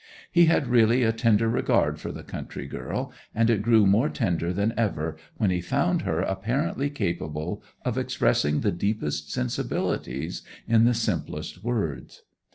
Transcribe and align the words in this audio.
He 0.31 0.45
had 0.45 0.65
really 0.65 1.03
a 1.03 1.11
tender 1.13 1.47
regard 1.47 1.99
for 1.99 2.11
the 2.11 2.23
country 2.23 2.65
girl, 2.65 3.13
and 3.35 3.51
it 3.51 3.61
grew 3.61 3.85
more 3.85 4.09
tender 4.09 4.51
than 4.51 4.73
ever 4.75 5.15
when 5.37 5.51
he 5.51 5.61
found 5.61 6.01
her 6.01 6.21
apparently 6.21 6.89
capable 6.89 7.61
of 7.85 7.99
expressing 7.99 8.61
the 8.61 8.71
deepest 8.71 9.31
sensibilities 9.31 10.41
in 10.67 10.85
the 10.85 10.95
simplest 10.95 11.63
words. 11.63 12.23